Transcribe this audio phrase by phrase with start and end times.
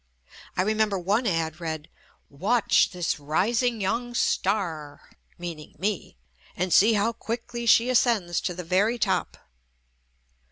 [0.57, 1.87] I remember one ad read"
[2.31, 6.17] WATCH THIS RISING YOUNG STAR (meaning me)
[6.55, 9.37] AND SEE HOW QUICKLY SHE ASCENDS TO THE VERY TOP."